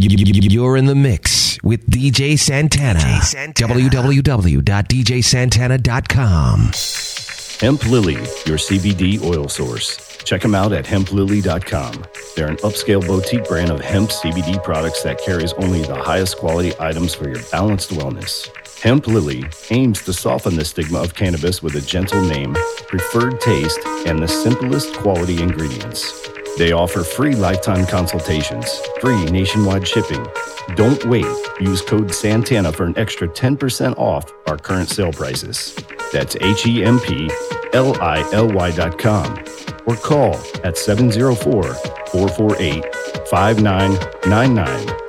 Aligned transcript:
You're 0.00 0.76
in 0.76 0.86
the 0.86 0.94
mix 0.94 1.60
with 1.64 1.90
DJ 1.90 2.38
Santana. 2.38 3.00
DJ 3.00 3.20
Santana. 3.20 3.74
www.djsantana.com. 3.74 6.60
Hemp 7.60 7.84
Lily, 7.90 8.14
your 8.14 8.58
CBD 8.58 9.20
oil 9.24 9.48
source. 9.48 9.96
Check 10.18 10.42
them 10.42 10.54
out 10.54 10.72
at 10.72 10.86
hemplily.com. 10.86 12.04
They're 12.36 12.46
an 12.46 12.58
upscale 12.58 13.04
boutique 13.04 13.48
brand 13.48 13.72
of 13.72 13.80
hemp 13.80 14.10
CBD 14.10 14.62
products 14.62 15.02
that 15.02 15.20
carries 15.20 15.52
only 15.54 15.82
the 15.82 15.96
highest 15.96 16.38
quality 16.38 16.74
items 16.78 17.16
for 17.16 17.28
your 17.28 17.42
balanced 17.50 17.90
wellness. 17.90 18.48
Hemp 18.80 19.08
Lily 19.08 19.42
aims 19.70 20.00
to 20.02 20.12
soften 20.12 20.54
the 20.54 20.64
stigma 20.64 21.00
of 21.00 21.16
cannabis 21.16 21.60
with 21.60 21.74
a 21.74 21.80
gentle 21.80 22.22
name, 22.22 22.54
preferred 22.86 23.40
taste, 23.40 23.80
and 24.06 24.22
the 24.22 24.28
simplest 24.28 24.94
quality 24.94 25.42
ingredients. 25.42 26.28
They 26.58 26.72
offer 26.72 27.04
free 27.04 27.36
lifetime 27.36 27.86
consultations, 27.86 28.68
free 29.00 29.24
nationwide 29.26 29.86
shipping. 29.86 30.26
Don't 30.74 31.04
wait. 31.06 31.24
Use 31.60 31.80
code 31.82 32.12
Santana 32.12 32.72
for 32.72 32.84
an 32.84 32.98
extra 32.98 33.28
10% 33.28 33.96
off 33.96 34.32
our 34.48 34.58
current 34.58 34.88
sale 34.88 35.12
prices. 35.12 35.76
That's 36.12 36.34
H 36.40 36.66
E 36.66 36.82
M 36.82 36.98
P 36.98 37.30
L 37.74 37.94
I 38.02 38.28
L 38.32 38.48
Y 38.50 38.72
dot 38.72 38.98
com 38.98 39.38
or 39.86 39.94
call 39.94 40.34
at 40.64 40.76
704 40.76 41.62
448 42.10 42.94
5999. 43.30 45.07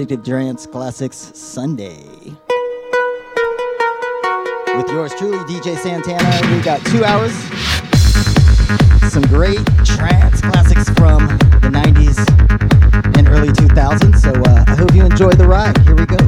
Addicted 0.00 0.24
Trance 0.24 0.64
Classics 0.64 1.30
Sunday. 1.34 2.06
With 4.74 4.88
yours 4.88 5.12
truly, 5.18 5.36
DJ 5.44 5.76
Santana. 5.76 6.56
We 6.56 6.62
got 6.62 6.80
two 6.86 7.04
hours. 7.04 7.34
Some 9.12 9.24
great 9.24 9.58
trance 9.84 10.40
classics 10.40 10.88
from 10.96 11.26
the 11.60 11.68
90s 11.68 12.16
and 13.18 13.28
early 13.28 13.48
2000s. 13.48 14.16
So 14.20 14.30
uh, 14.30 14.64
I 14.66 14.74
hope 14.74 14.94
you 14.94 15.04
enjoy 15.04 15.32
the 15.32 15.46
ride. 15.46 15.76
Here 15.82 15.94
we 15.94 16.06
go. 16.06 16.19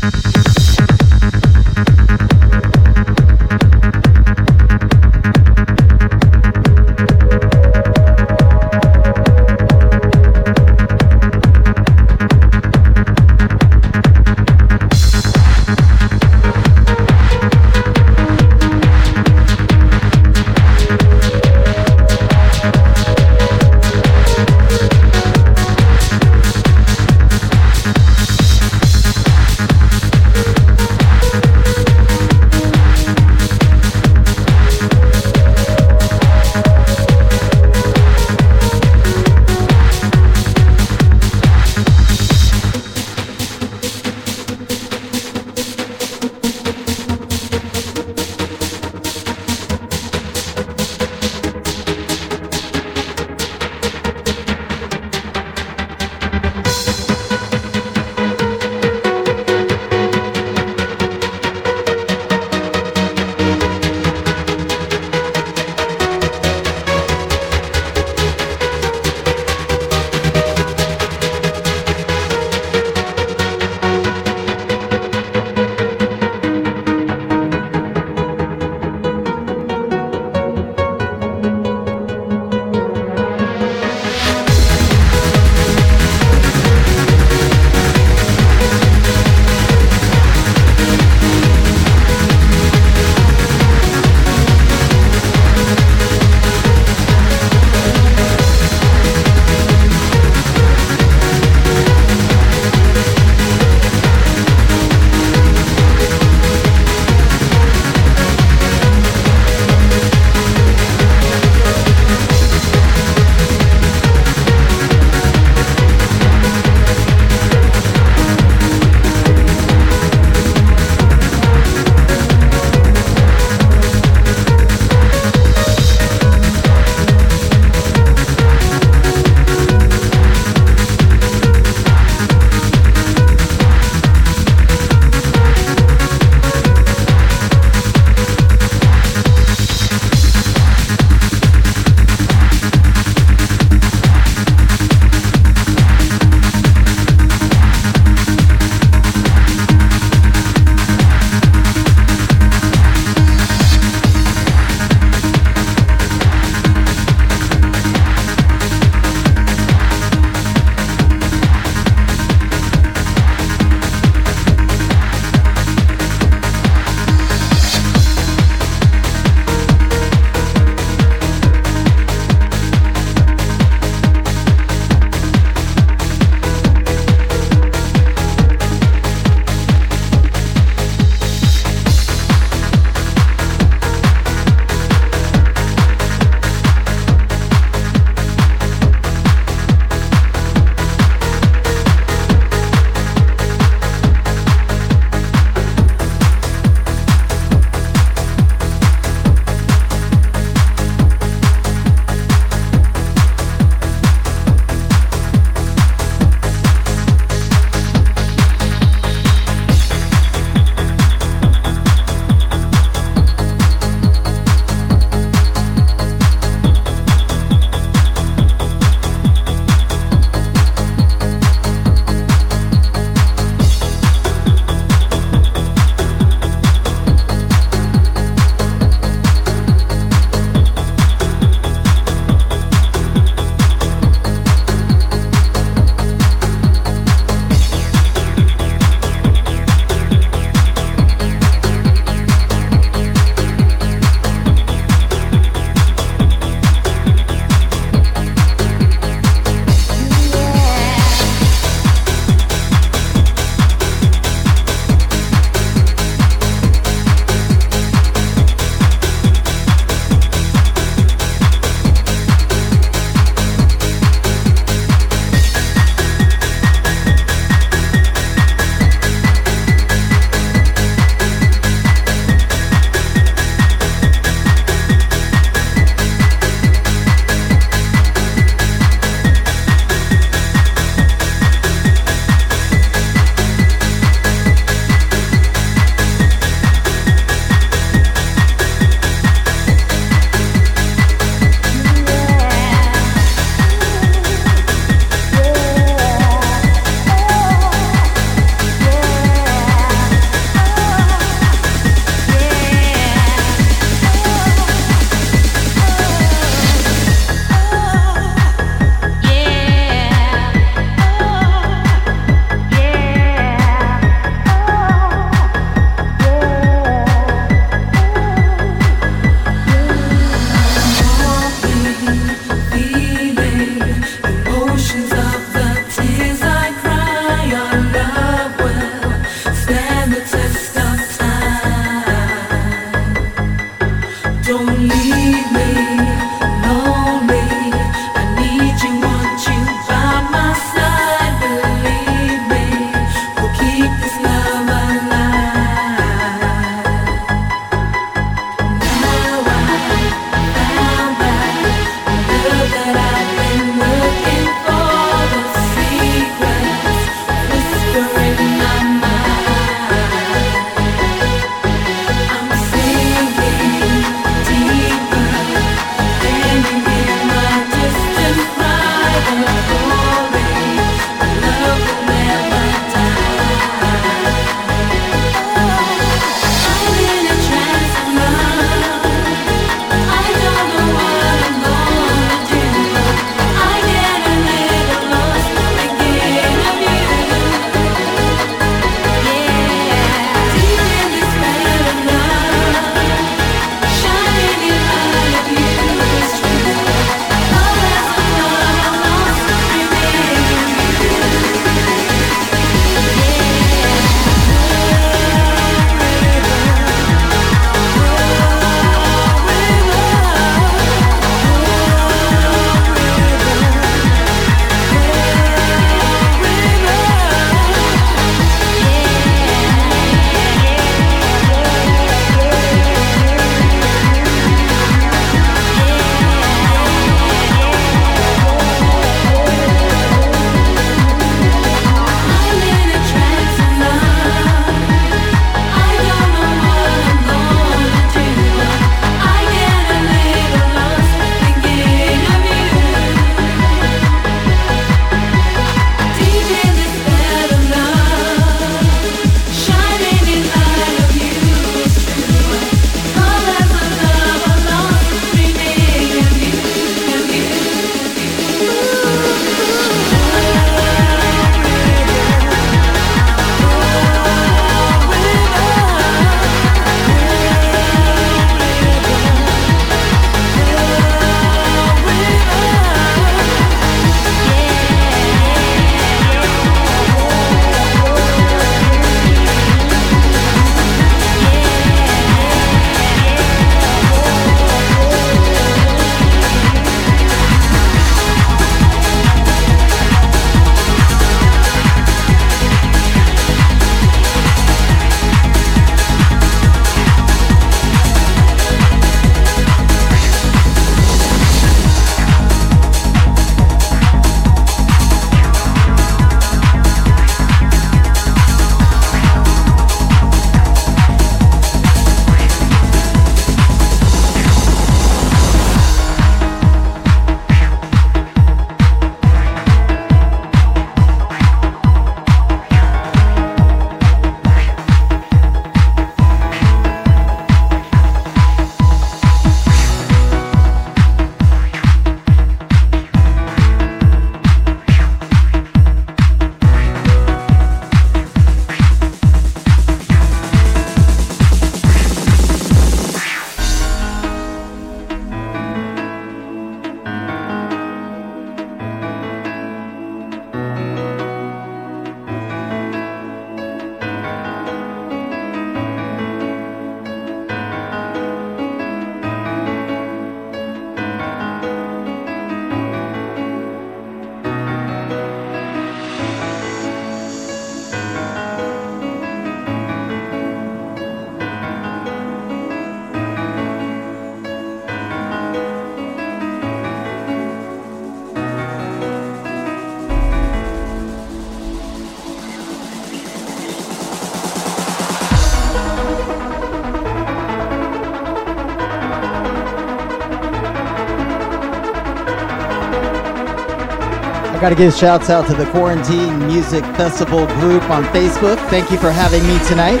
Got 594.66 594.70
to 594.70 594.82
give 594.82 594.92
shouts 594.92 595.30
out 595.30 595.46
to 595.46 595.54
the 595.54 595.64
Quarantine 595.66 596.44
Music 596.48 596.82
Festival 596.96 597.46
group 597.60 597.88
on 597.88 598.02
Facebook. 598.06 598.58
Thank 598.68 598.90
you 598.90 598.98
for 598.98 599.12
having 599.12 599.46
me 599.46 599.64
tonight. 599.68 600.00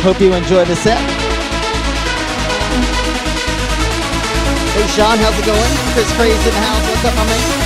Hope 0.00 0.20
you 0.20 0.32
enjoy 0.32 0.64
the 0.64 0.76
set. 0.76 1.00
Hey 4.74 4.86
Sean, 4.94 5.18
how's 5.18 5.36
it 5.40 5.44
going? 5.44 5.60
Chris 5.92 6.16
Craze 6.16 6.46
in 6.46 6.54
the 6.54 6.60
house. 6.60 6.88
What's 6.88 7.04
up, 7.04 7.16
my 7.16 7.26
man? 7.26 7.63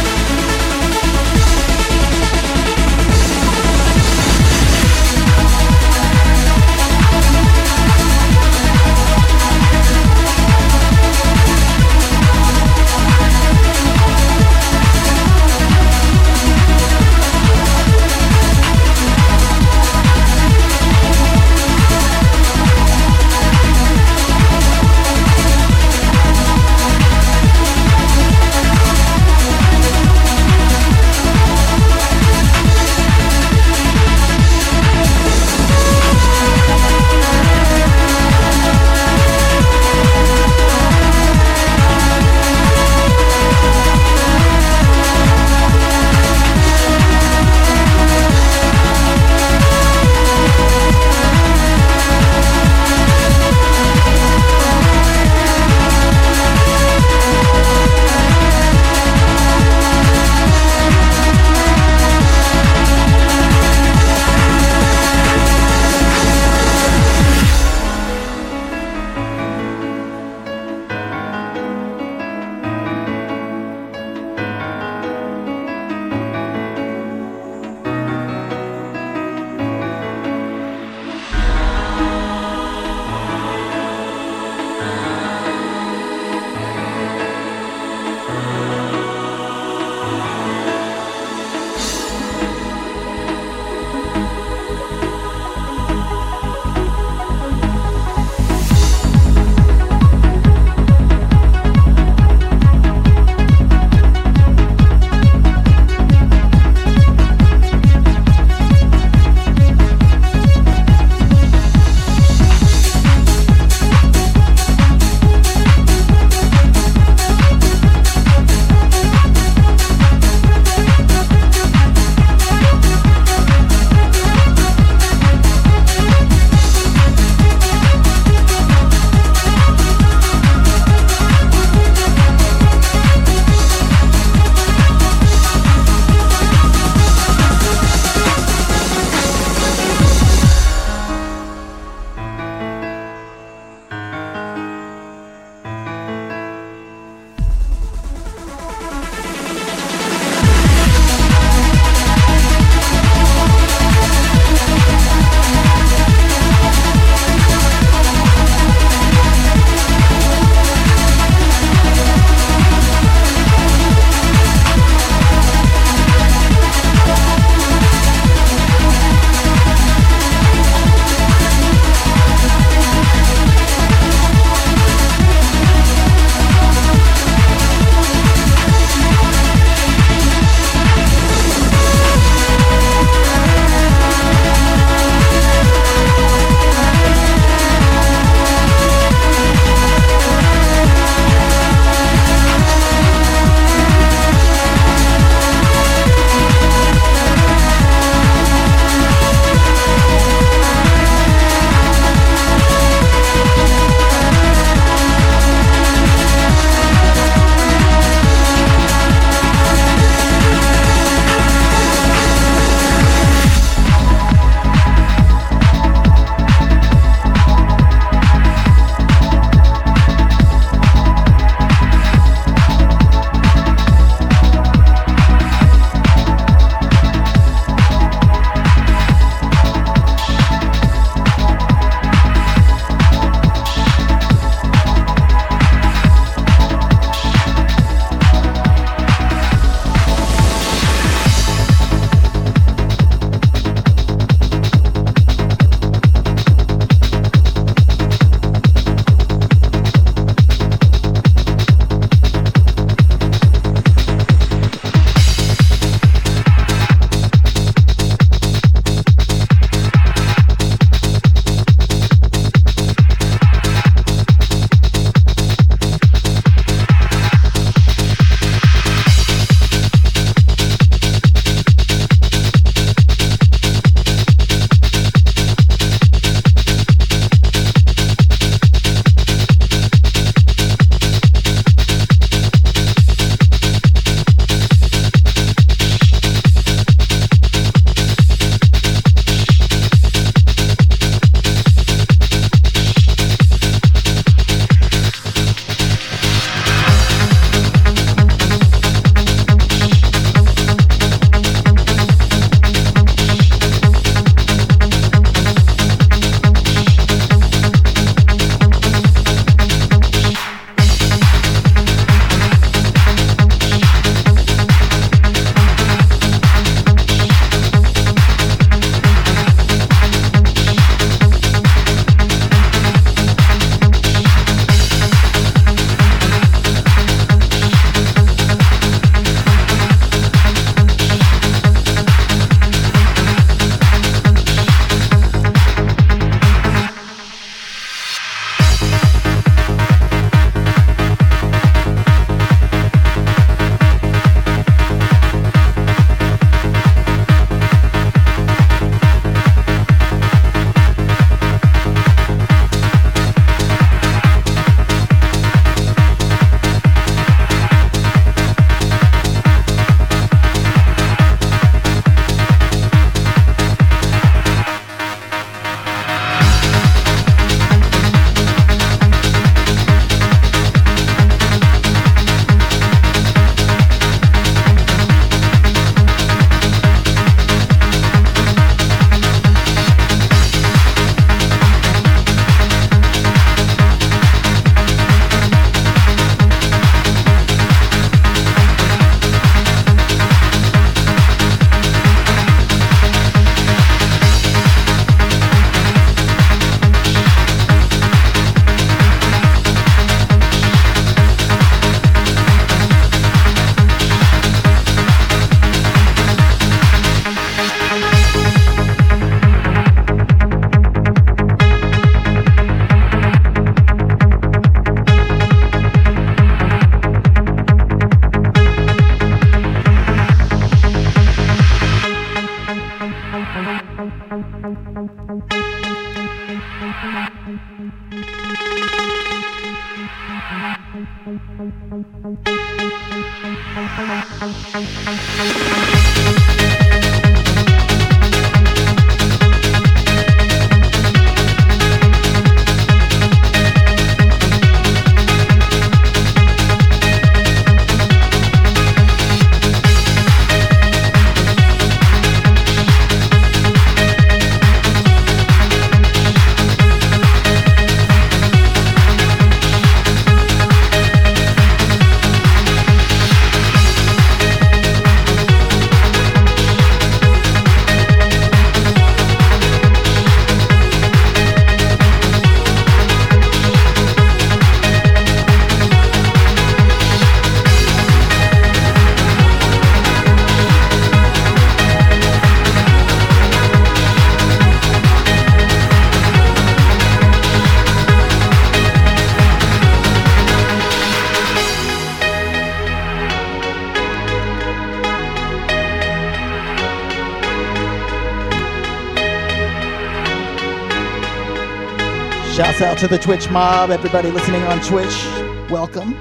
Out 502.98 503.00
to 503.00 503.08
the 503.08 503.18
Twitch 503.18 503.48
mob, 503.50 503.90
everybody 503.90 504.30
listening 504.30 504.62
on 504.64 504.80
Twitch. 504.80 505.24
Welcome. 505.70 506.16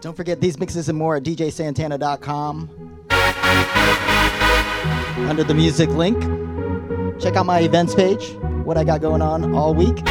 Don't 0.00 0.16
forget 0.16 0.40
these 0.40 0.58
mixes 0.58 0.88
and 0.90 0.98
more 0.98 1.16
at 1.16 1.22
djsantana.com. 1.22 2.70
Under 5.28 5.44
the 5.44 5.54
music 5.54 5.88
link. 5.90 6.20
Check 7.20 7.36
out 7.36 7.46
my 7.46 7.60
events 7.60 7.94
page, 7.94 8.32
what 8.64 8.76
I 8.76 8.84
got 8.84 9.00
going 9.00 9.22
on 9.22 9.54
all 9.54 9.74
week. 9.74 10.02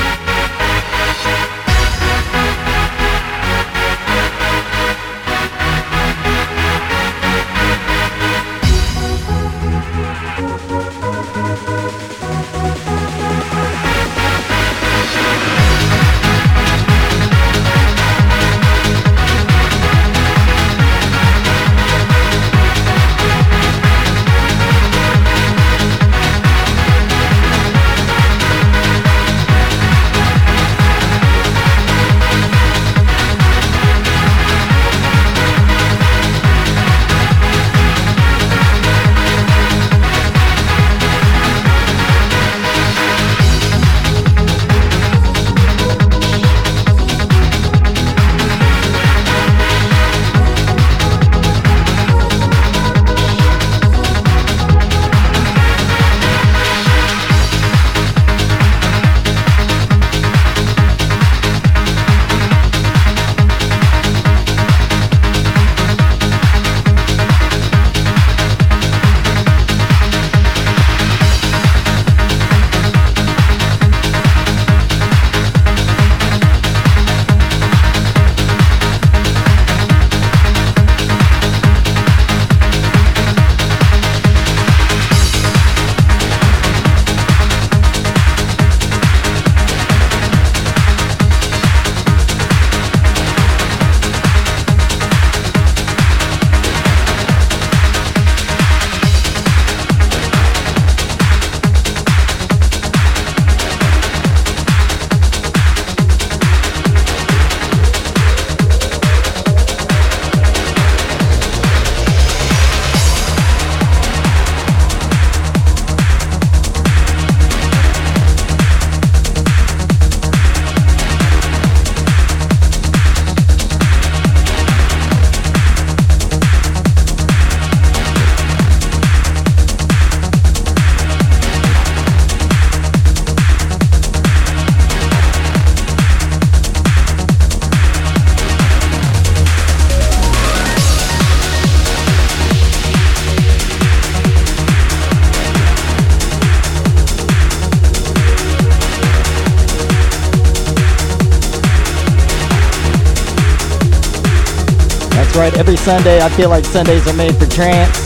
Every 155.64 155.78
Sunday, 155.78 156.22
I 156.22 156.28
feel 156.28 156.50
like 156.50 156.66
Sundays 156.66 157.08
are 157.08 157.14
made 157.14 157.38
for 157.38 157.46
trance. 157.46 157.98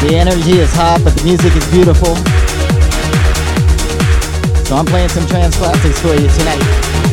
The 0.00 0.14
energy 0.14 0.60
is 0.60 0.72
hot, 0.74 1.00
but 1.02 1.12
the 1.16 1.24
music 1.24 1.56
is 1.56 1.66
beautiful. 1.72 2.14
So 4.64 4.76
I'm 4.76 4.86
playing 4.86 5.08
some 5.08 5.26
trance 5.26 5.56
classics 5.56 5.98
for 6.00 6.14
you 6.14 6.28
tonight. 6.38 7.11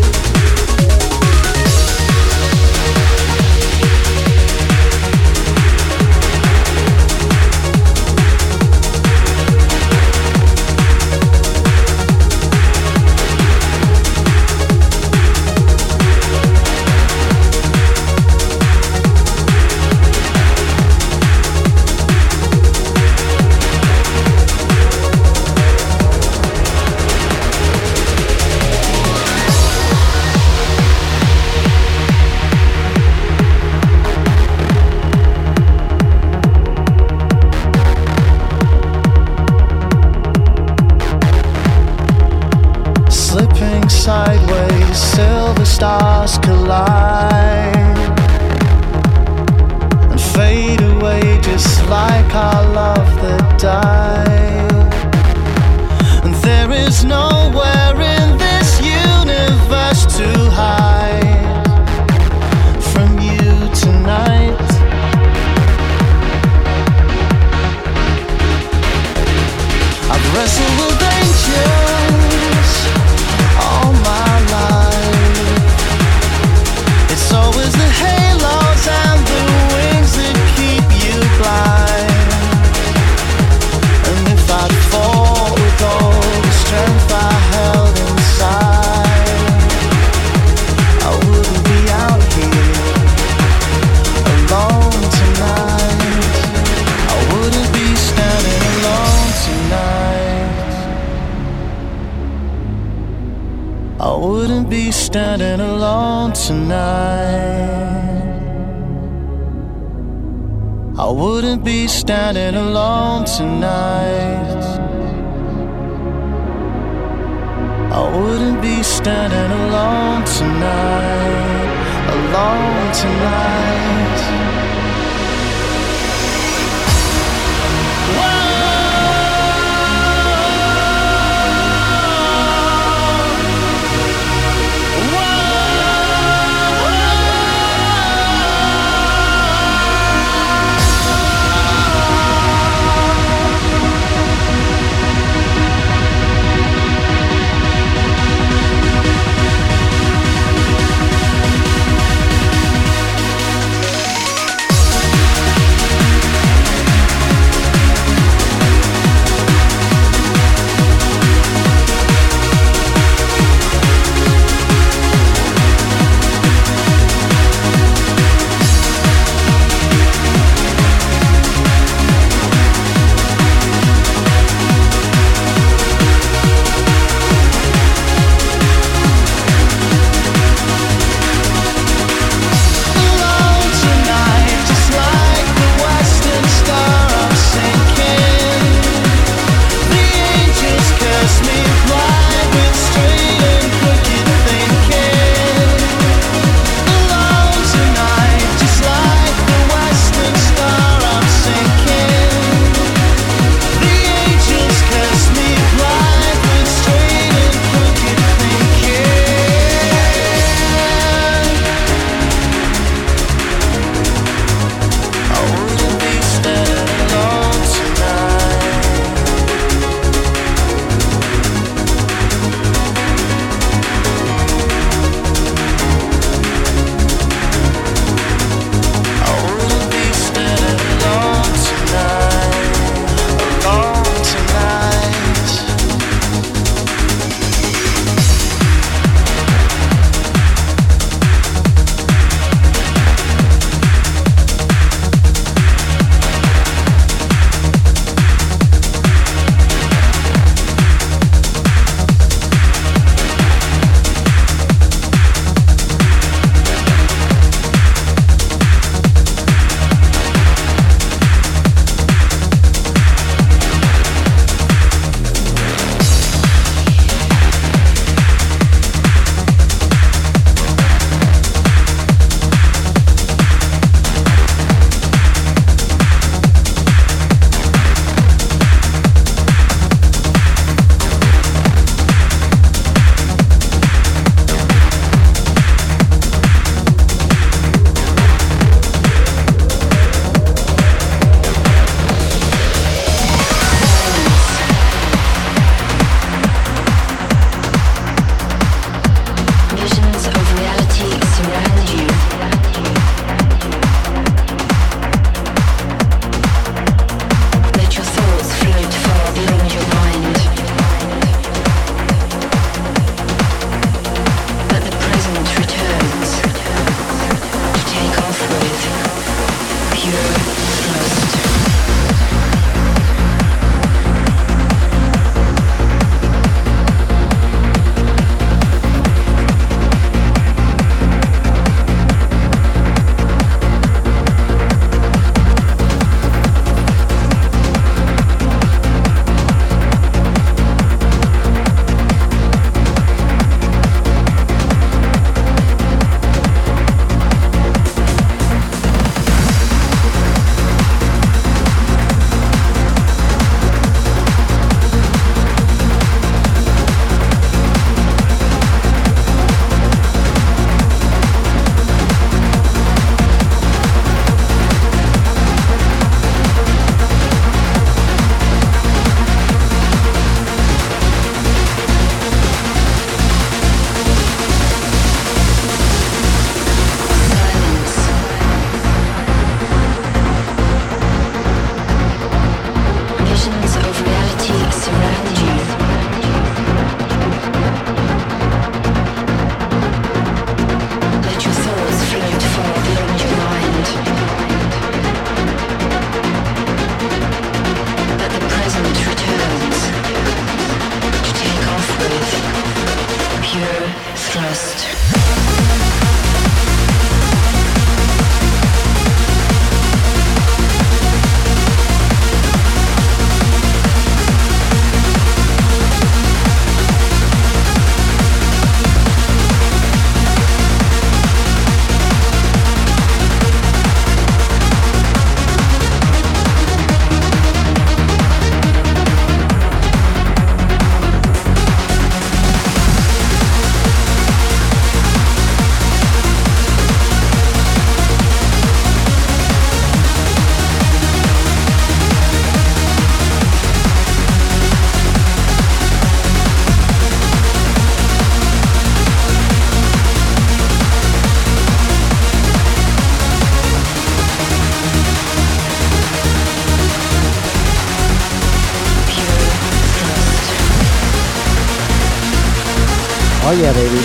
Oh 463.50 463.54
yeah, 463.54 463.74
baby. 463.74 463.98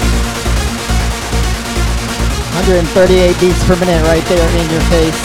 138 2.56 3.36
beats 3.40 3.62
per 3.68 3.76
minute 3.76 4.00
right 4.08 4.24
there 4.24 4.48
in 4.56 4.70
your 4.72 4.80
face. 4.88 5.20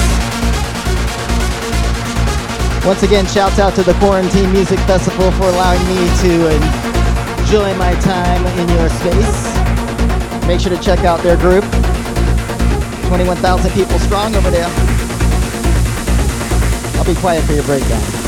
Once 2.86 3.02
again, 3.04 3.26
shouts 3.28 3.60
out 3.60 3.76
to 3.76 3.84
the 3.84 3.94
Quarantine 3.94 4.52
Music 4.52 4.78
Festival 4.80 5.32
for 5.32 5.48
allowing 5.48 5.80
me 5.88 6.04
to 6.20 6.52
enjoy 7.40 7.74
my 7.80 7.96
time 8.04 8.44
in 8.60 8.68
your 8.76 8.90
space. 9.00 9.56
Make 10.46 10.60
sure 10.60 10.76
to 10.76 10.84
check 10.84 11.06
out 11.06 11.24
their 11.24 11.38
group. 11.38 11.64
21,000 13.08 13.72
people 13.72 13.98
strong 14.00 14.36
over 14.36 14.52
there. 14.52 14.68
I'll 17.00 17.06
be 17.06 17.16
quiet 17.16 17.46
for 17.46 17.54
your 17.54 17.64
breakdown. 17.64 18.19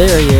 There 0.00 0.18
he 0.18 0.28
is. 0.28 0.39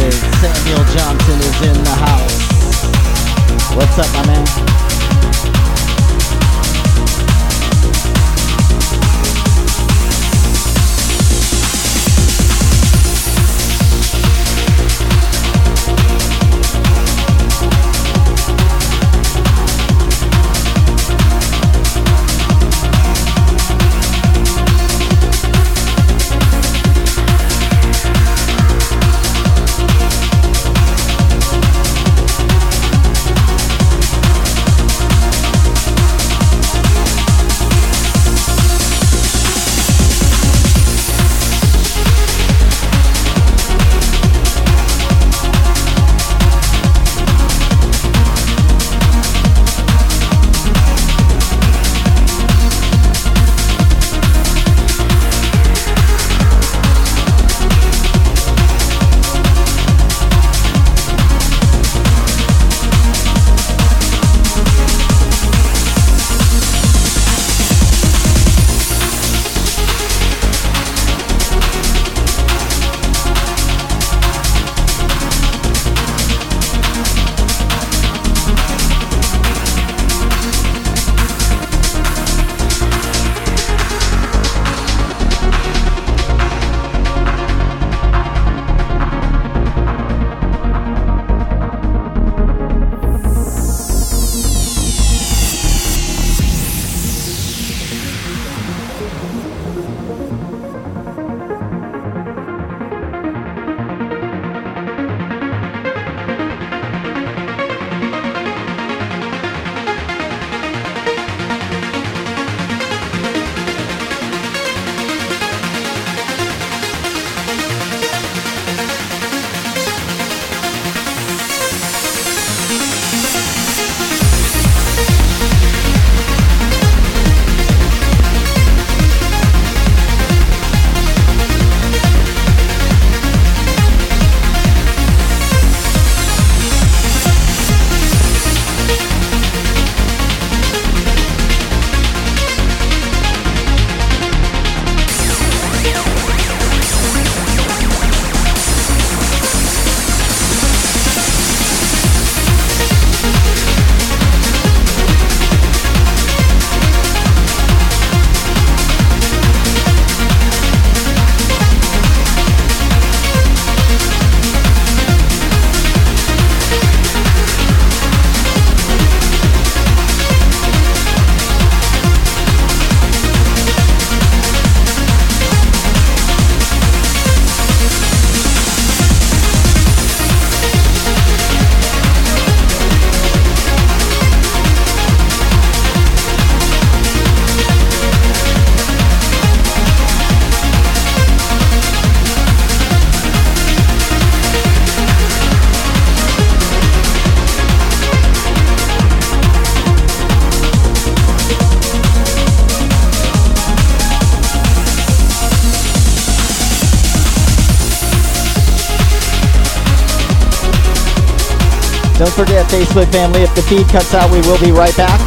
Facebook 212.71 213.11
family. 213.11 213.43
If 213.43 213.53
the 213.57 213.63
feed 213.63 213.89
cuts 213.89 214.15
out, 214.15 214.31
we 214.31 214.39
will 214.47 214.59
be 214.61 214.71
right 214.71 214.97
back. 214.97 215.19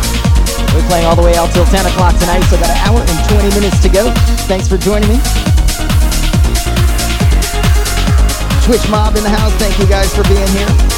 We're 0.74 0.88
playing 0.88 1.06
all 1.06 1.16
the 1.16 1.22
way 1.22 1.36
out 1.36 1.52
till 1.52 1.66
10 1.66 1.86
o'clock 1.86 2.18
tonight, 2.18 2.41
so 2.48 2.56
got 2.58 2.72
an 2.72 2.80
hour 2.88 3.00
and 3.04 3.18
20 3.28 3.52
minutes 3.60 3.84
to 3.84 3.89
go. 3.89 4.12
Thanks 4.48 4.68
for 4.68 4.78
joining 4.78 5.10
me. 5.10 5.20
Twitch 8.64 8.88
Mob 8.89 9.18
in 9.18 9.24
the 9.24 9.30
house, 9.30 9.52
thank 9.60 9.78
you 9.78 9.86
guys 9.86 10.16
for 10.16 10.24
being 10.24 10.48
here. 10.56 10.93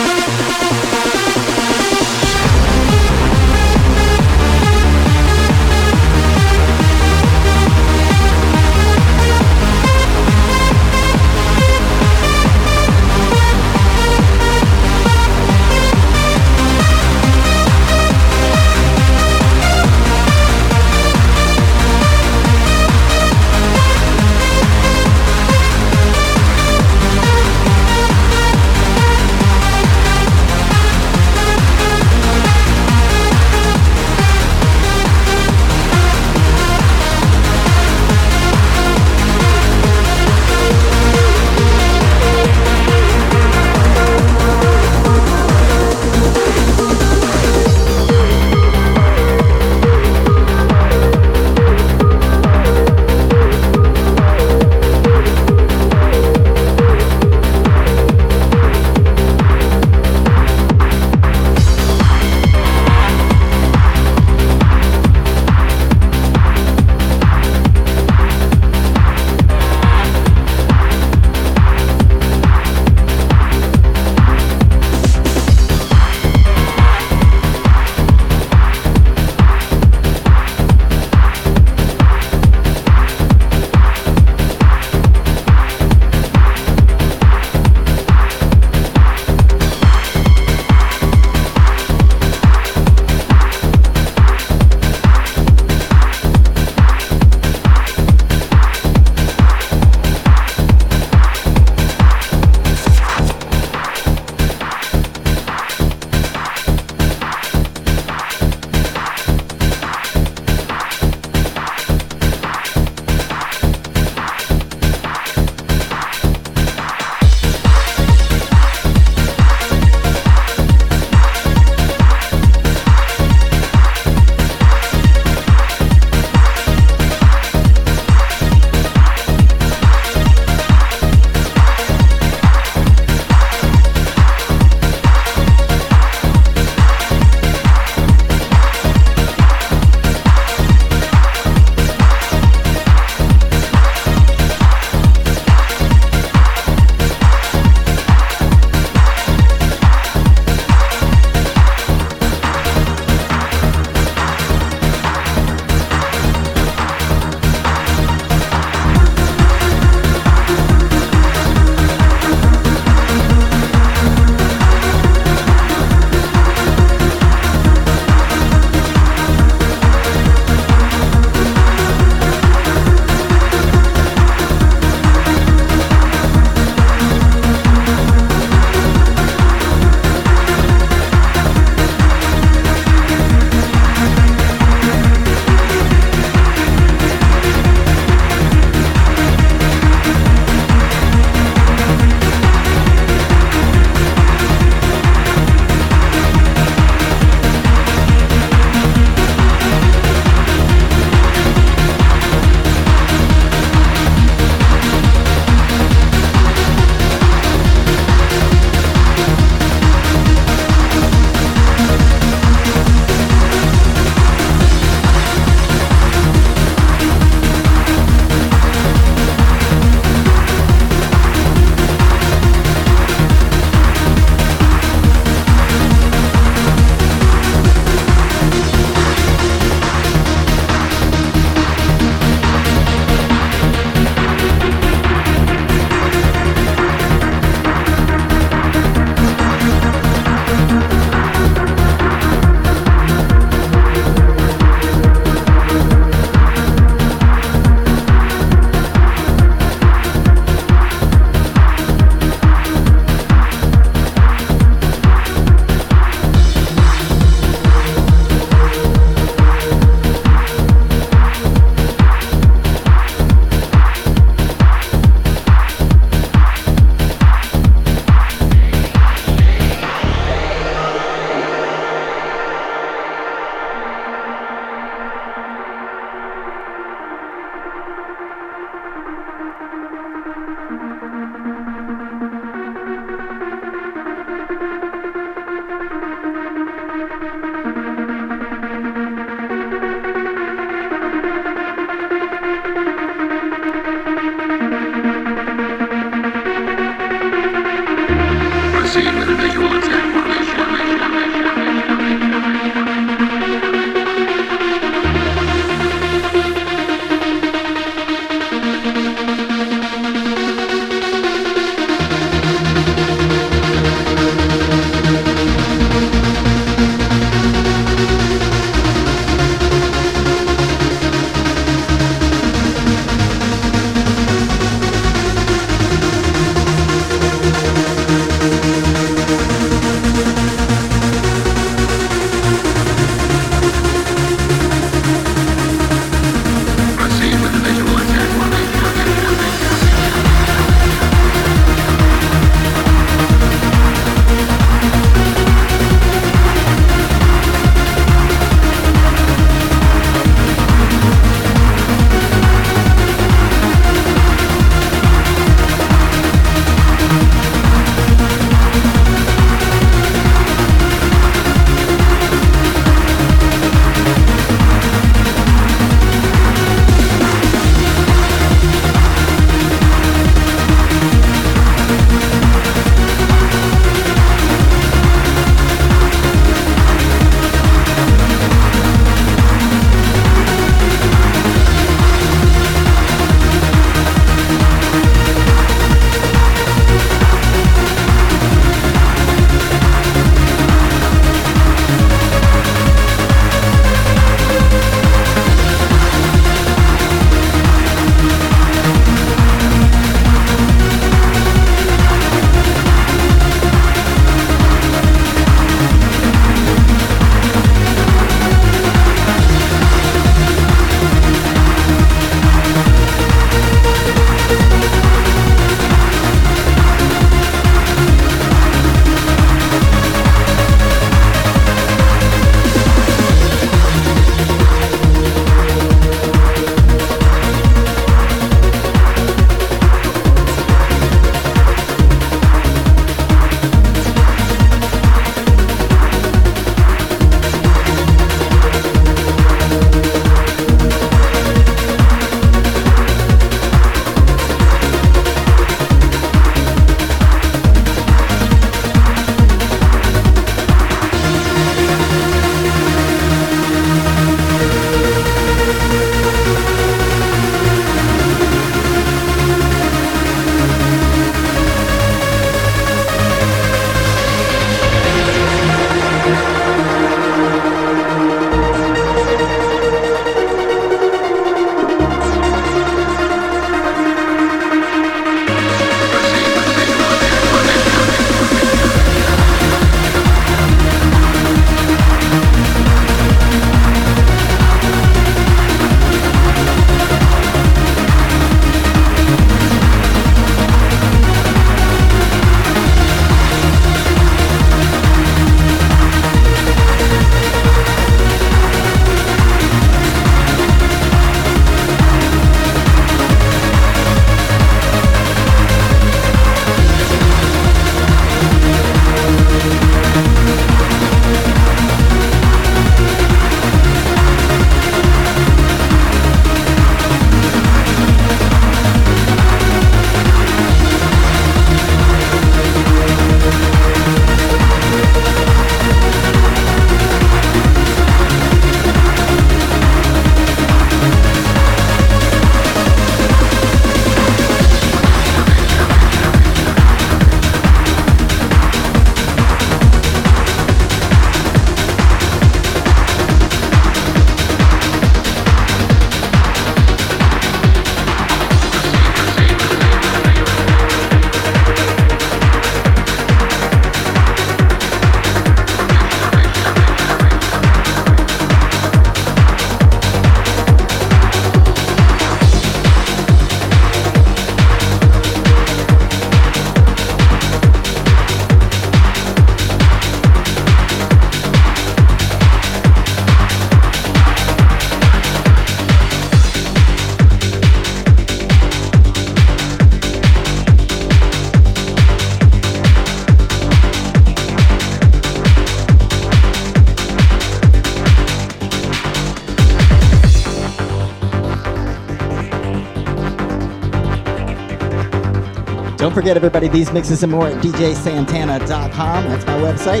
Forget, 596.16 596.34
everybody, 596.34 596.66
these 596.66 596.90
mixes 596.92 597.22
and 597.22 597.30
more 597.30 597.48
at 597.48 597.62
djsantana.com. 597.62 599.24
That's 599.28 599.44
my 599.44 599.52
website. 599.60 600.00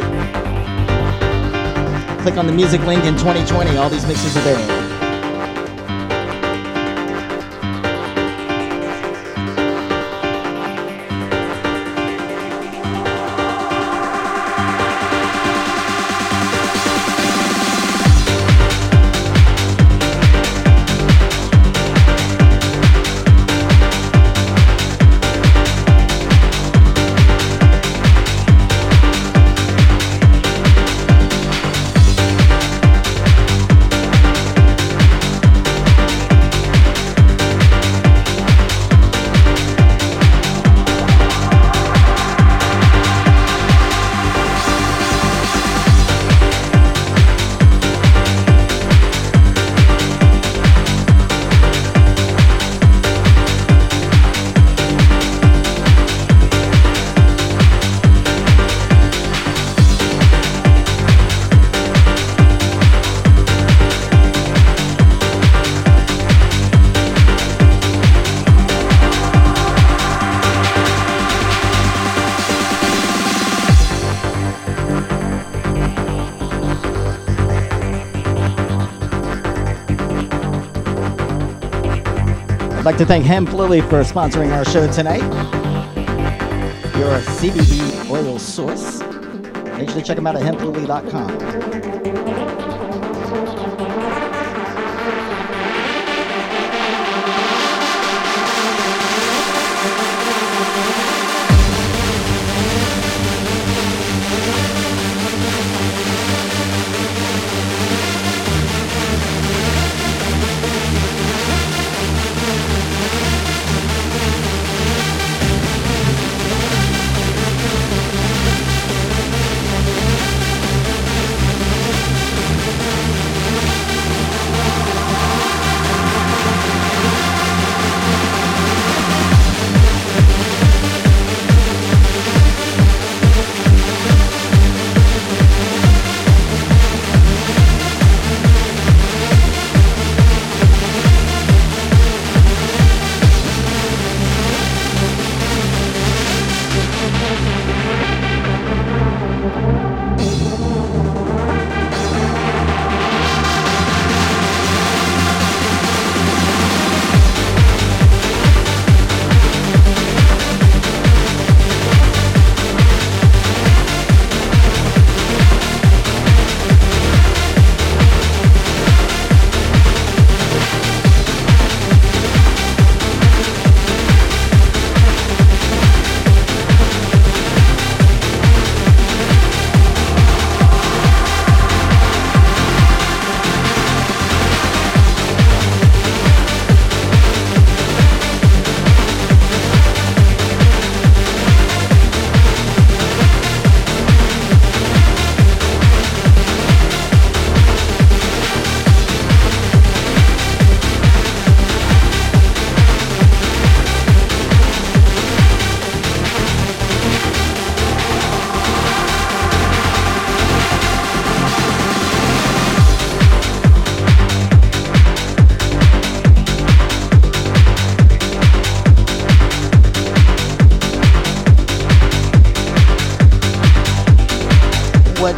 Click 2.22 2.38
on 2.38 2.46
the 2.46 2.54
music 2.54 2.80
link 2.86 3.04
in 3.04 3.14
2020. 3.18 3.76
All 3.76 3.90
these 3.90 4.06
mixes 4.06 4.34
are 4.34 4.40
there. 4.40 4.85
Like 82.86 82.96
to 82.96 83.04
thank 83.04 83.24
Hemp 83.24 83.52
Lily 83.52 83.80
for 83.80 84.02
sponsoring 84.04 84.56
our 84.56 84.64
show 84.64 84.86
tonight. 84.92 85.20
Your 86.96 87.18
CBD 87.18 88.08
oil 88.08 88.38
source. 88.38 89.00
Make 89.76 89.90
sure 89.90 89.98
to 89.98 90.06
check 90.06 90.14
them 90.14 90.28
out 90.28 90.36
at 90.36 90.42
hemplily.com. 90.42 92.35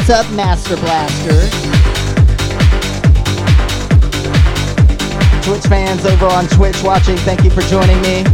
What's 0.09 0.27
up, 0.27 0.35
Master 0.35 0.75
Blaster? 0.77 1.39
Twitch 5.43 5.67
fans 5.67 6.07
over 6.07 6.25
on 6.25 6.47
Twitch 6.49 6.83
watching, 6.83 7.19
thank 7.19 7.45
you 7.45 7.51
for 7.51 7.61
joining 7.61 8.01
me. 8.01 8.25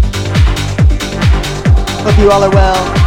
Hope 2.05 2.17
you 2.17 2.31
all 2.31 2.45
are 2.45 2.51
well. 2.51 3.04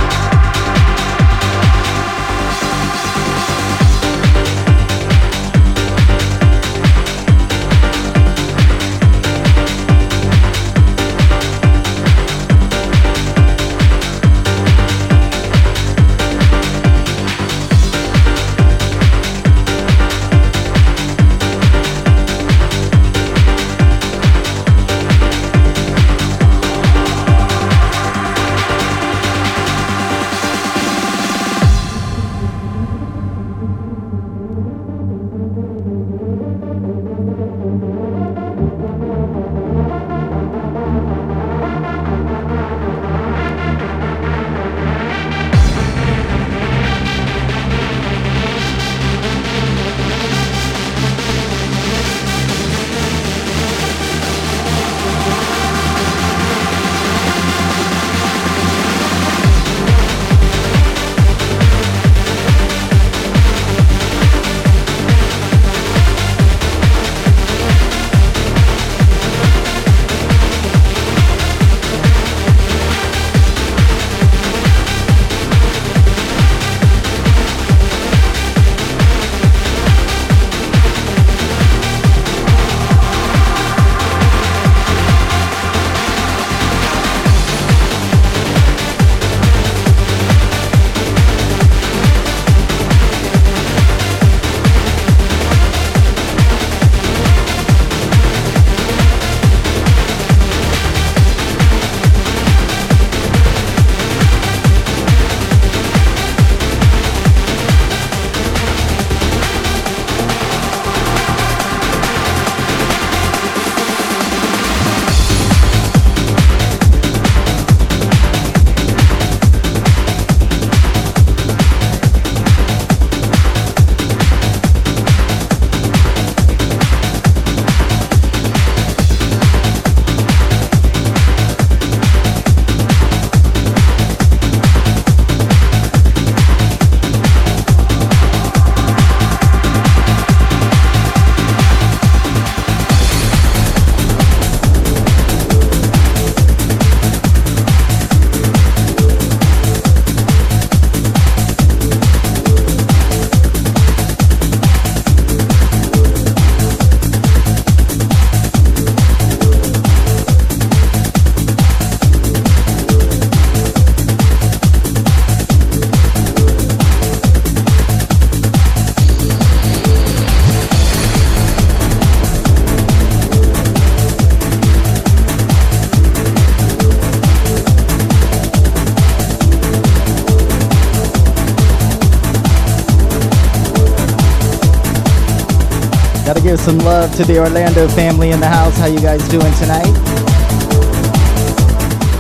Some 186.68 186.80
love 186.80 187.16
to 187.16 187.24
the 187.24 187.40
Orlando 187.40 187.88
family 187.88 188.32
in 188.32 188.42
the 188.42 188.48
house. 188.48 188.78
How 188.78 188.88
you 188.88 189.00
guys 189.00 189.26
doing 189.30 189.54
tonight? 189.54 189.88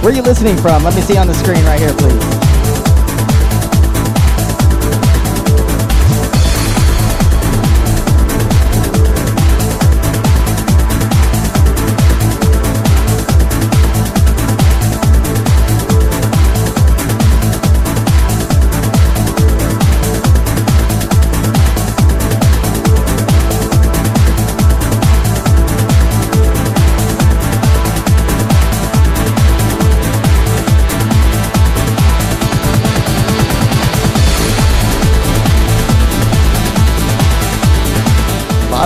Where 0.02 0.14
are 0.14 0.15
you 0.15 0.22
listening 0.22 0.56
from? 0.56 0.86
Let 0.86 0.95
me 0.95 1.02
see 1.02 1.18
on 1.18 1.28
the 1.28 1.34
screen 1.34 1.65
right 1.65 1.78
here, 1.78 1.91
please. 1.91 2.47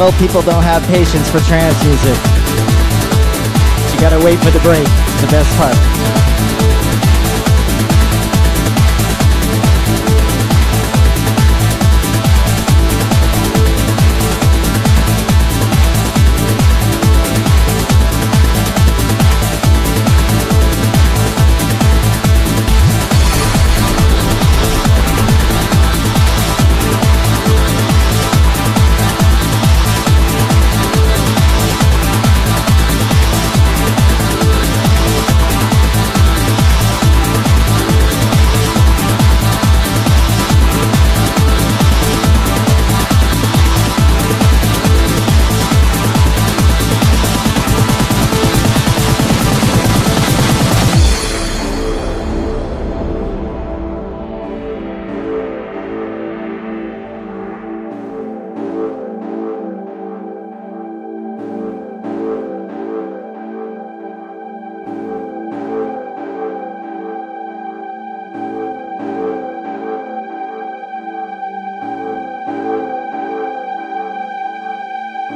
Of 0.01 0.17
people 0.17 0.41
don't 0.41 0.63
have 0.63 0.81
patience 0.87 1.29
for 1.29 1.39
trance 1.41 1.77
music. 1.85 2.17
You 3.93 4.01
gotta 4.01 4.19
wait 4.25 4.39
for 4.39 4.49
the 4.49 4.59
break. 4.61 4.85
The 5.21 5.27
best 5.29 5.55
part. 5.57 5.90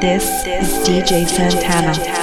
This 0.06 0.45
is 0.45 0.88
DJ 0.88 1.27
Santana. 1.27 2.15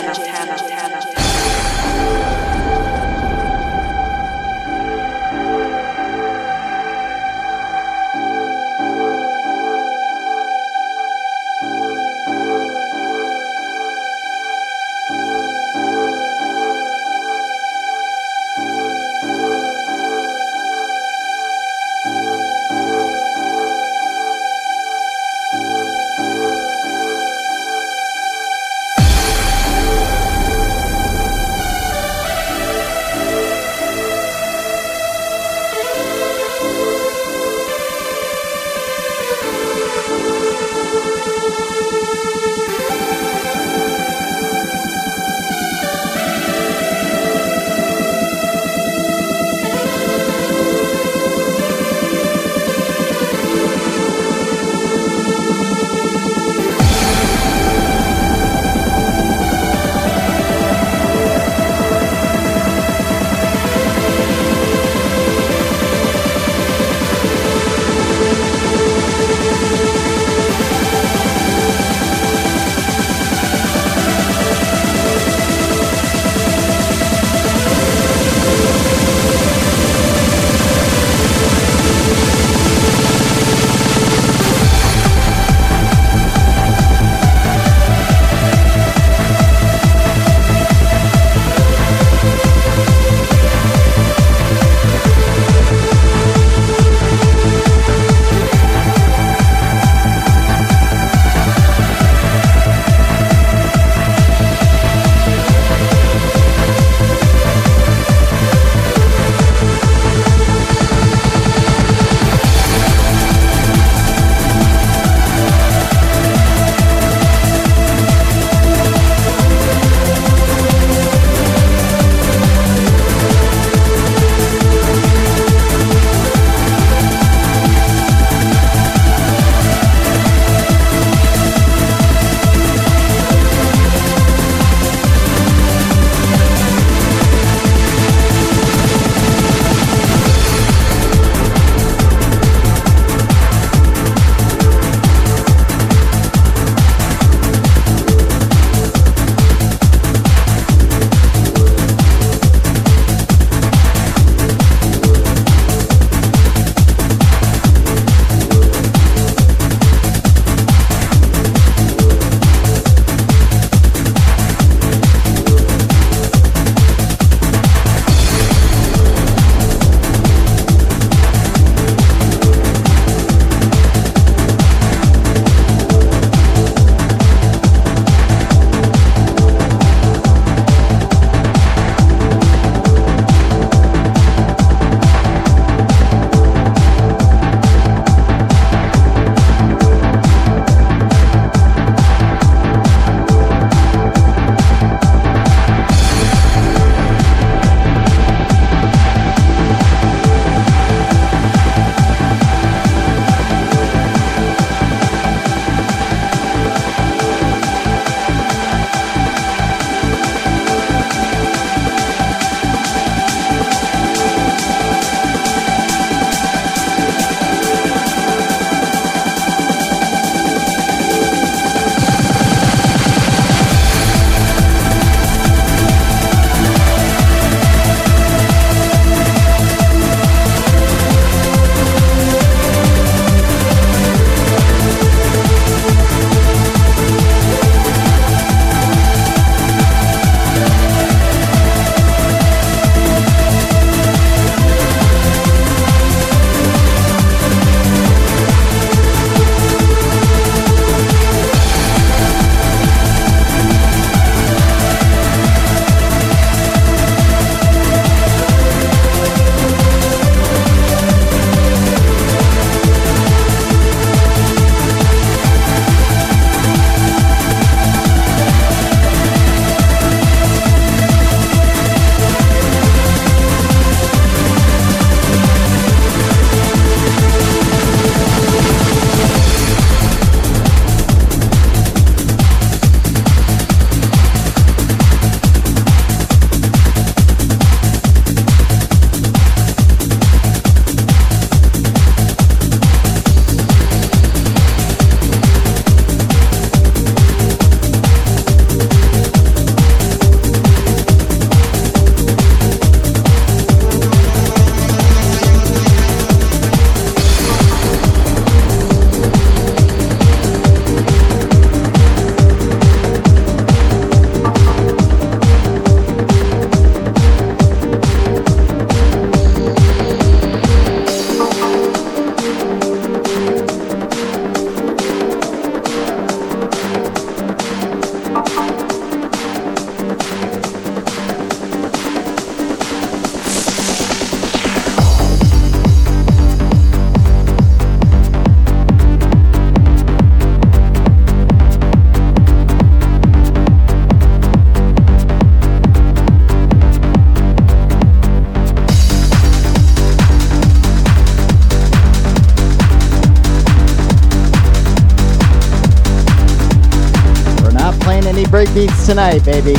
Tonight, 359.06 359.44
baby. 359.44 359.74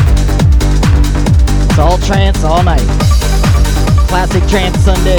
It's 1.69 1.79
all 1.79 1.97
trance 1.99 2.43
all 2.43 2.61
night. 2.63 2.85
Classic 4.07 4.43
trance 4.49 4.77
Sunday. 4.79 5.17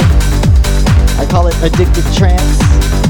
I 1.19 1.25
call 1.29 1.47
it 1.47 1.55
addicted 1.63 2.03
trance. 2.13 3.04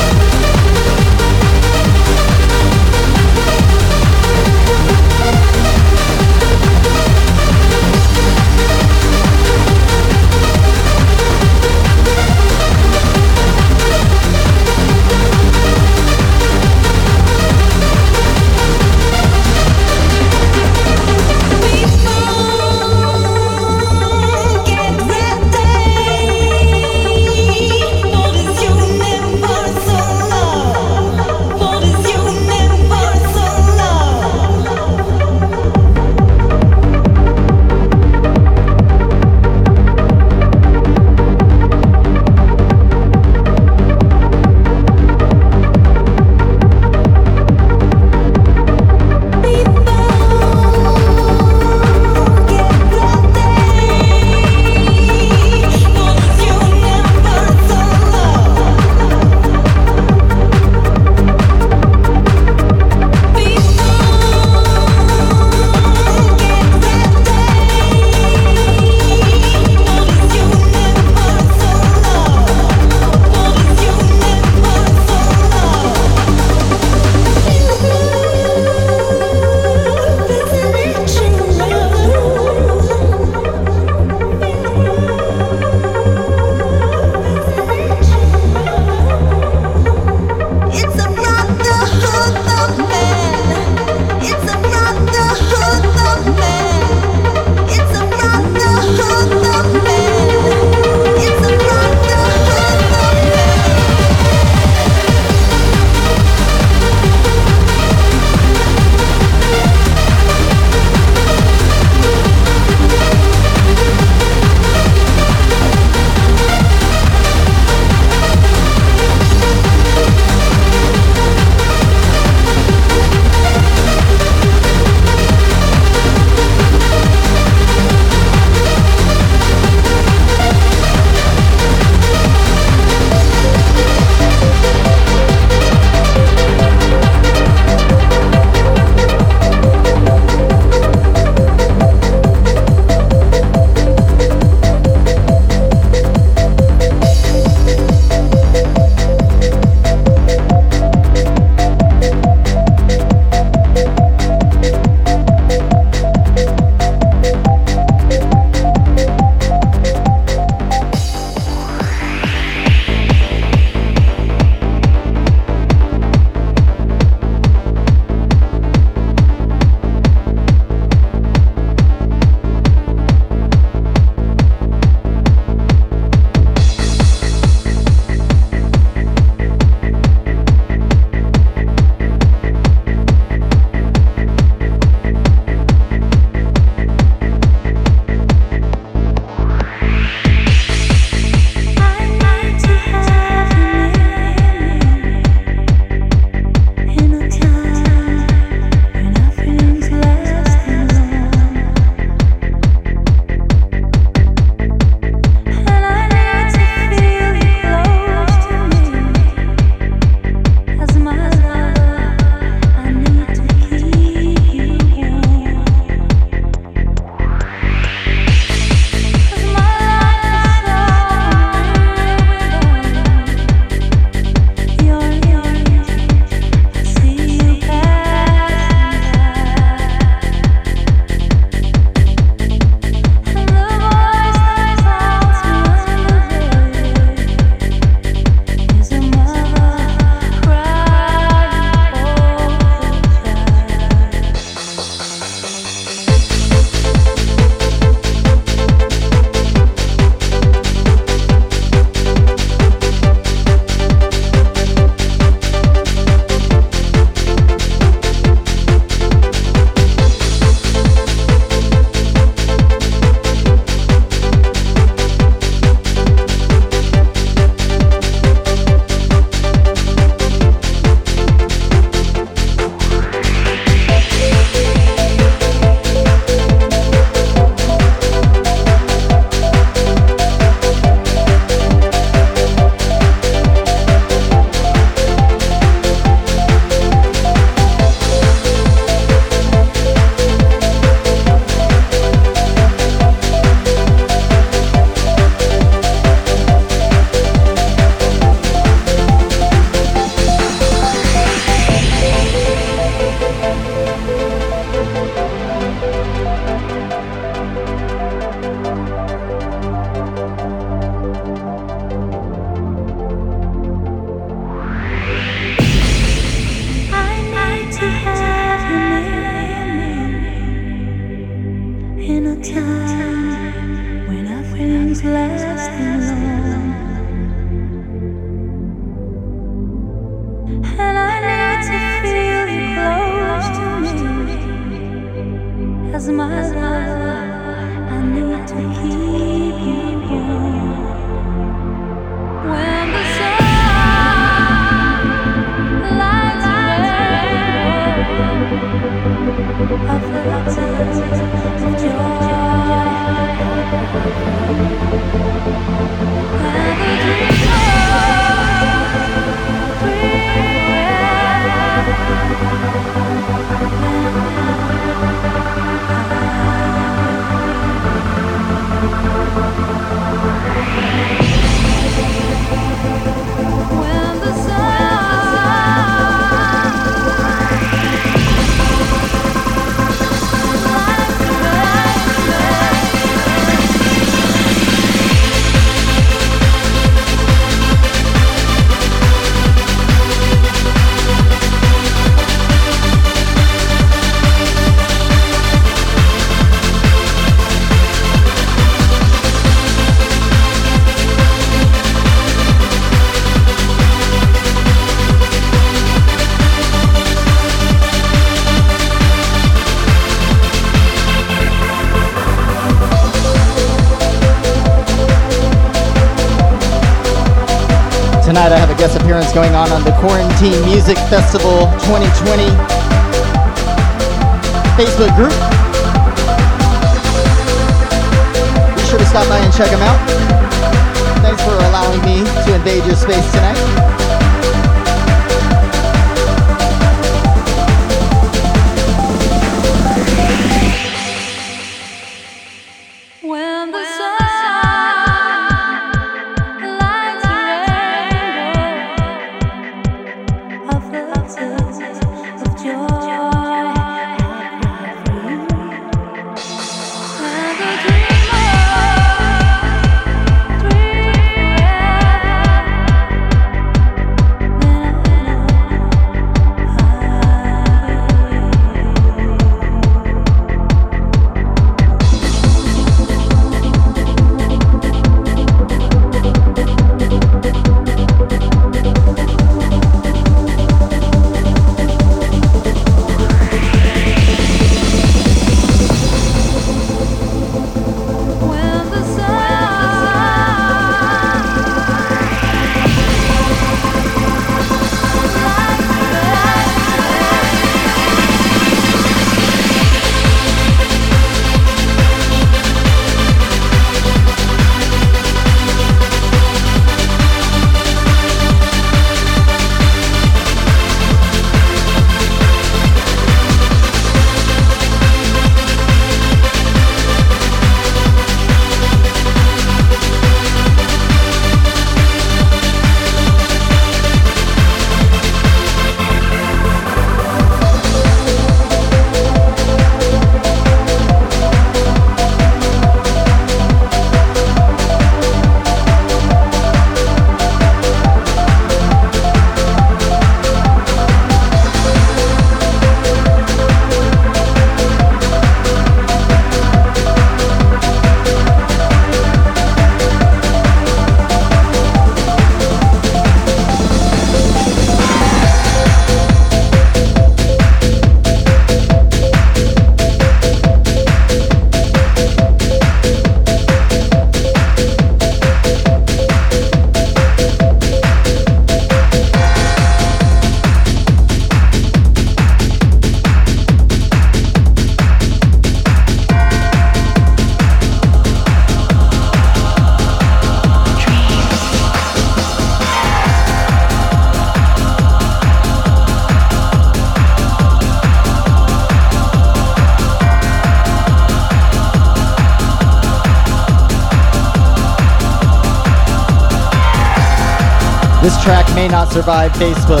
track 598.48 598.74
may 598.74 598.88
not 598.88 599.12
survive 599.12 599.52
Facebook. 599.52 600.00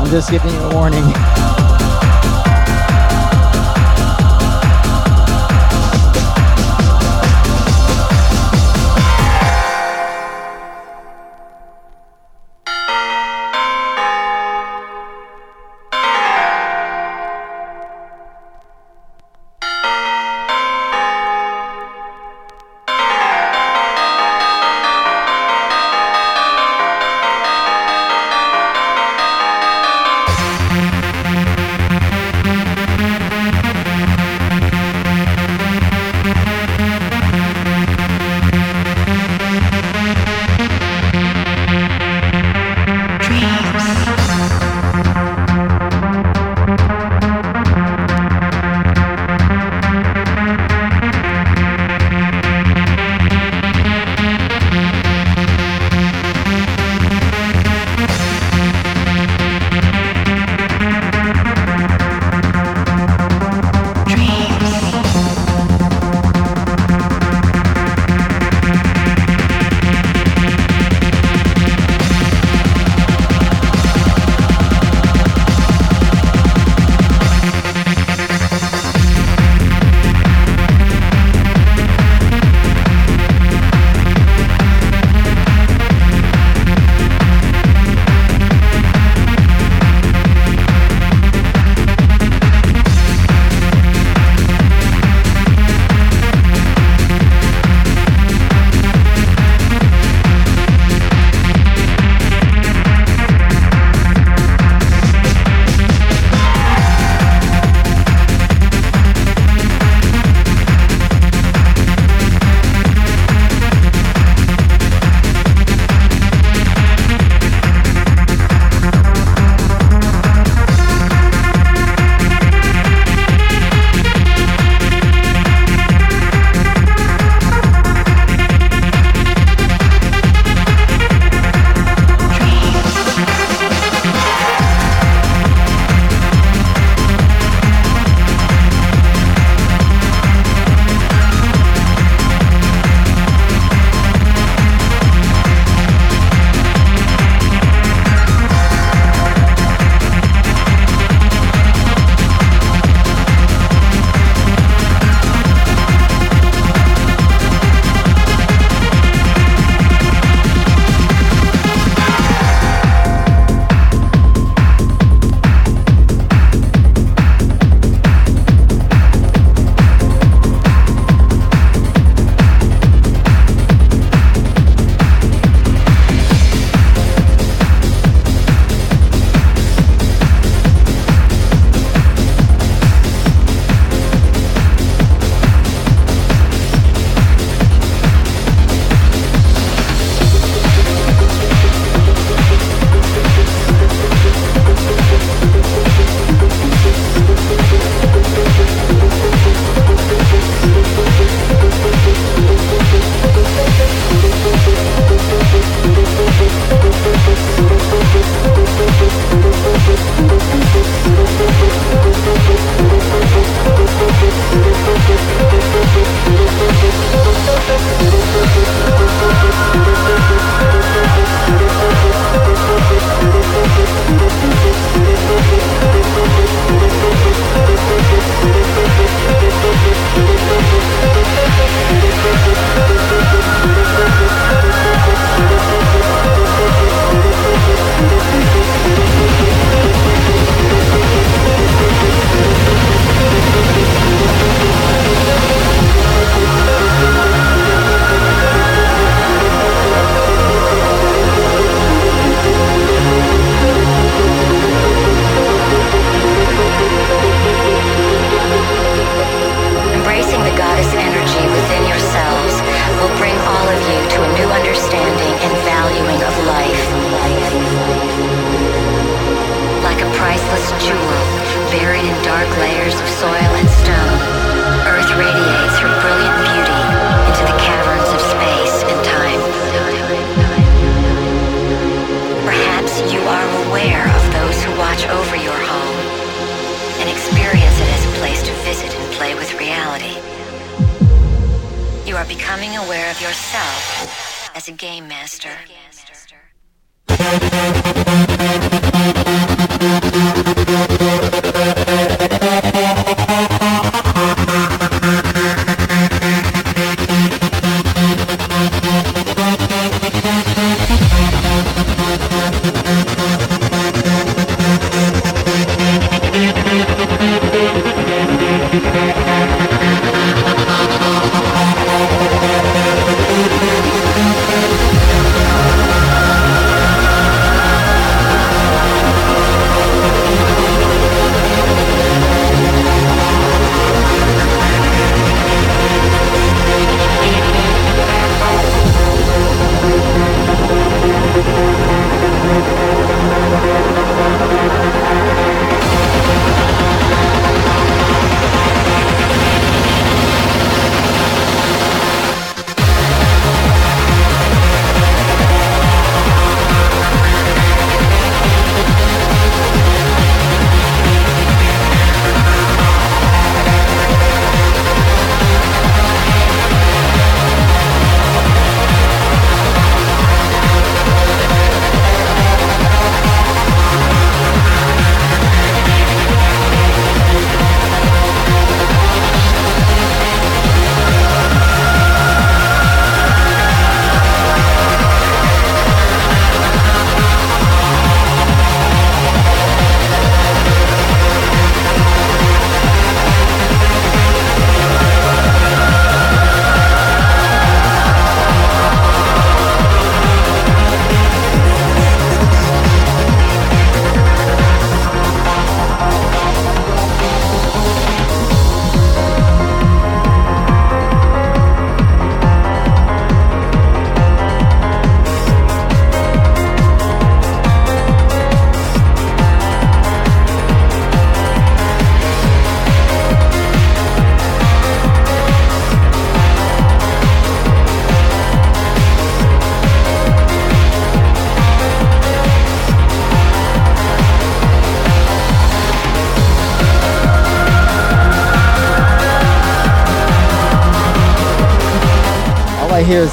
I'm 0.00 0.10
just 0.10 0.32
giving 0.32 0.50
you 0.50 0.58
a 0.62 0.74
warning. 0.74 1.04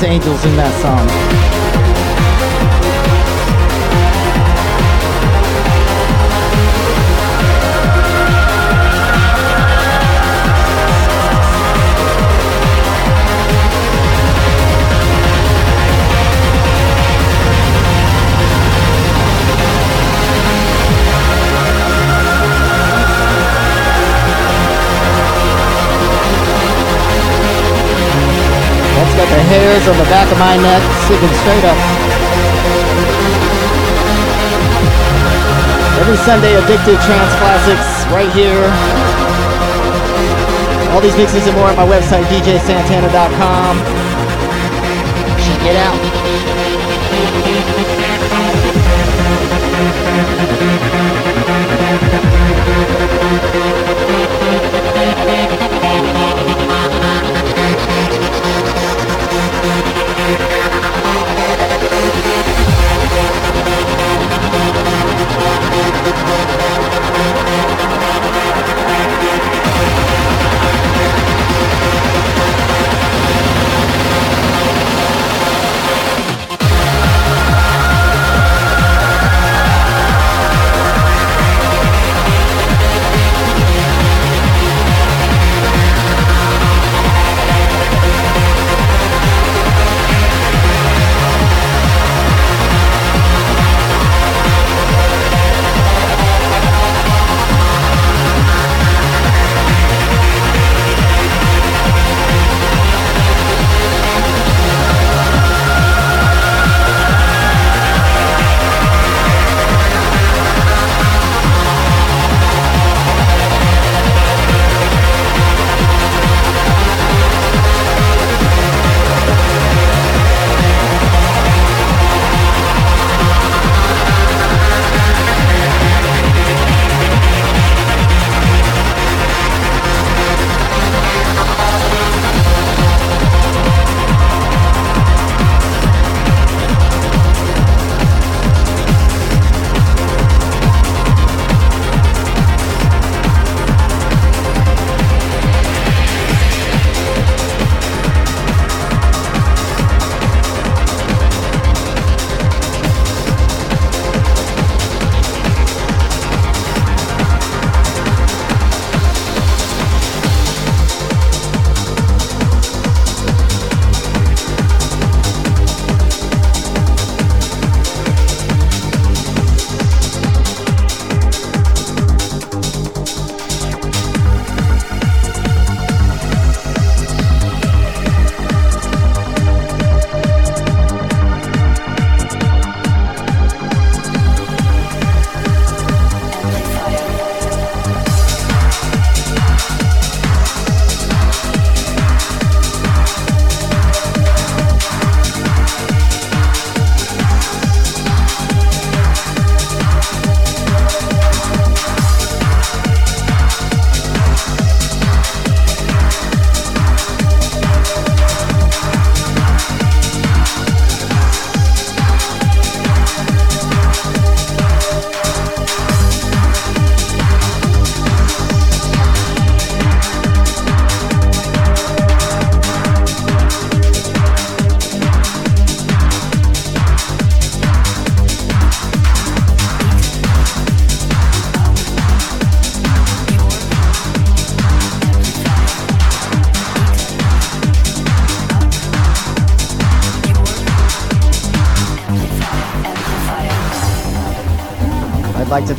Angels 0.04 0.46
in 0.46 0.56
that 0.56 0.74
song. 0.82 0.99
Back 30.10 30.32
of 30.32 30.40
my 30.40 30.58
neck 30.58 30.82
sticking 31.06 31.30
straight 31.46 31.66
up. 31.70 31.78
Every 36.02 36.18
Sunday, 36.18 36.56
Addictive 36.60 36.98
Trance 37.06 37.34
Classics 37.38 38.10
right 38.12 38.32
here. 38.34 38.66
All 40.92 41.02
these 41.02 41.16
mixes 41.16 41.46
and 41.46 41.56
more 41.56 41.68
at 41.68 41.78
my 41.78 41.86
website, 41.86 42.24
djsantana.com. 42.26 43.78
Check 45.46 45.62
it 45.70 45.76
out. 45.76 46.59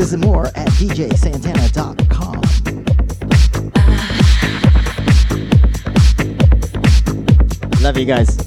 mixes 0.00 0.14
and 0.14 0.24
more 0.24 0.46
at 0.46 0.68
djsantana.com. 0.78 2.40
Love 7.82 7.98
you 7.98 8.06
guys. 8.06 8.39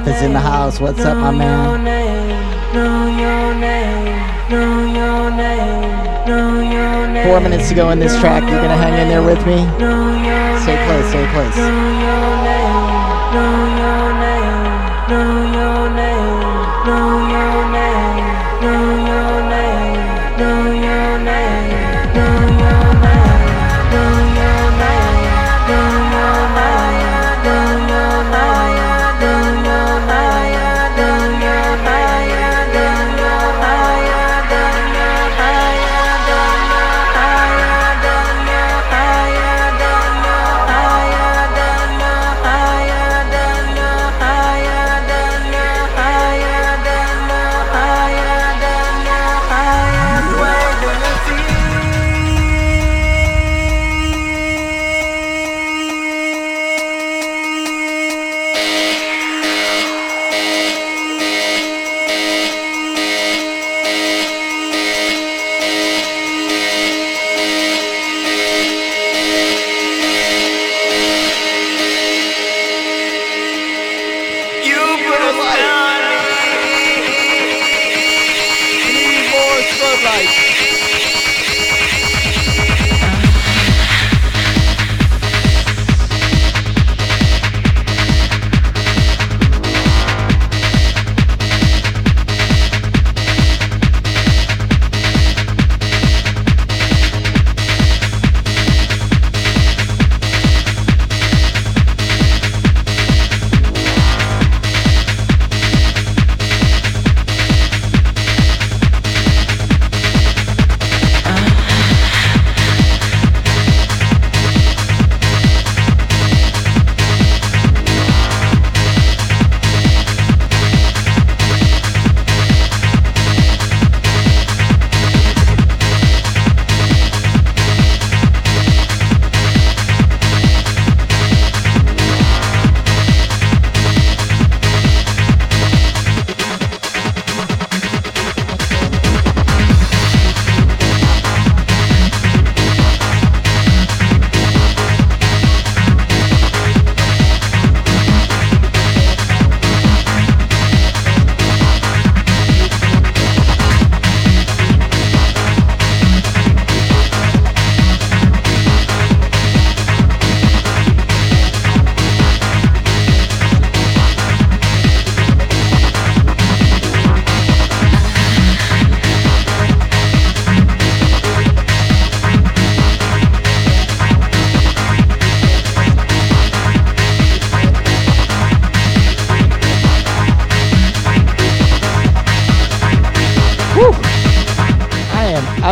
Ralph 0.00 0.16
is 0.16 0.22
in 0.22 0.32
the 0.32 0.40
house. 0.40 0.80
What's 0.80 1.00
up, 1.00 1.18
my 1.18 1.30
man? 1.30 1.84
Four 7.26 7.40
minutes 7.40 7.68
to 7.68 7.74
go 7.74 7.90
in 7.90 7.98
this 7.98 8.18
track. 8.18 8.42
You're 8.48 8.62
gonna 8.62 8.76
hang 8.76 8.98
in 8.98 9.08
there 9.08 9.22
with 9.22 9.46
me? 9.46 9.58
Stay 10.62 10.82
close, 10.86 11.08
stay 11.10 11.26
close. 11.32 11.79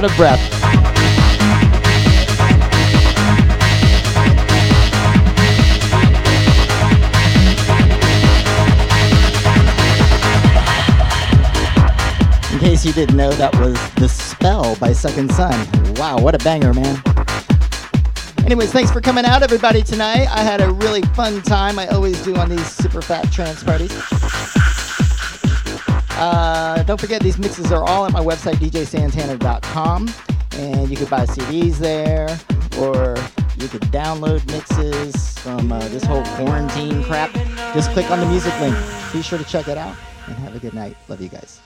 Of 0.09 0.16
breath. 0.16 0.40
In 12.52 12.59
case 12.59 12.85
you 12.86 12.93
didn't 12.93 13.16
know, 13.16 13.30
that 13.32 13.55
was 13.59 13.76
The 13.94 14.09
Spell 14.09 14.76
by 14.76 14.93
Second 14.93 15.32
Sun. 15.32 15.94
Wow, 15.94 16.18
what 16.18 16.35
a 16.35 16.39
banger, 16.39 16.72
man. 16.72 17.02
Anyways, 18.47 18.72
thanks 18.72 18.90
for 18.90 19.02
coming 19.02 19.26
out, 19.26 19.43
everybody, 19.43 19.82
tonight. 19.82 20.28
I 20.30 20.43
had 20.43 20.62
a 20.62 20.70
really 20.70 21.02
fun 21.14 21.43
time. 21.43 21.78
I 21.78 21.86
always 21.89 22.22
do 22.24 22.36
on 22.36 22.48
these 22.48 22.66
super 22.66 23.02
fat 23.02 23.30
trance 23.30 23.62
parties. 23.62 23.93
Uh, 26.19 26.82
don't 26.82 27.01
forget, 27.01 27.23
these 27.23 27.39
mixes 27.39 27.70
are 27.70 27.85
all 27.85 28.05
at 28.05 28.12
my 28.12 28.20
website, 28.20 28.55
djsantana.com. 28.57 30.09
And 30.53 30.90
you 30.90 30.97
could 30.97 31.09
buy 31.09 31.24
CDs 31.24 31.78
there, 31.78 32.28
or 32.81 33.16
you 33.59 33.69
could 33.69 33.82
download 33.93 34.45
mixes 34.51 35.39
from 35.39 35.70
uh, 35.70 35.78
this 35.89 36.03
whole 36.03 36.24
quarantine 36.24 37.05
crap. 37.05 37.32
Just 37.74 37.93
click 37.93 38.11
on 38.11 38.19
the 38.19 38.27
music 38.27 38.59
link. 38.61 38.77
Be 39.12 39.23
sure 39.23 39.39
to 39.39 39.45
check 39.45 39.69
it 39.69 39.78
out, 39.78 39.95
and 40.27 40.35
have 40.39 40.57
a 40.57 40.59
good 40.59 40.74
night. 40.74 40.97
Love 41.09 41.20
you 41.20 41.28
guys. 41.28 41.61